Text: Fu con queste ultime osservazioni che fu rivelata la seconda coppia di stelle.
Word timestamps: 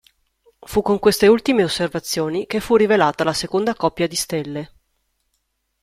Fu 0.61 0.81
con 0.81 0.97
queste 0.97 1.27
ultime 1.27 1.63
osservazioni 1.63 2.47
che 2.47 2.59
fu 2.59 2.75
rivelata 2.75 3.23
la 3.23 3.33
seconda 3.33 3.75
coppia 3.75 4.07
di 4.07 4.15
stelle. 4.15 4.71